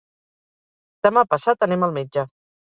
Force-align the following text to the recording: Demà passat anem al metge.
Demà 1.09 1.25
passat 1.35 1.69
anem 1.71 1.89
al 1.91 1.97
metge. 2.01 2.29